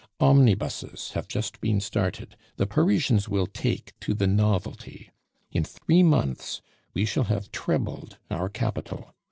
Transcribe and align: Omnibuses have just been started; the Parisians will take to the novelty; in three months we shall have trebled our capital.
Omnibuses 0.19 1.11
have 1.11 1.27
just 1.27 1.61
been 1.61 1.79
started; 1.79 2.35
the 2.55 2.65
Parisians 2.65 3.29
will 3.29 3.45
take 3.45 3.93
to 3.99 4.15
the 4.15 4.25
novelty; 4.25 5.11
in 5.51 5.63
three 5.63 6.01
months 6.01 6.59
we 6.95 7.05
shall 7.05 7.25
have 7.25 7.51
trebled 7.51 8.17
our 8.31 8.49
capital. 8.49 9.13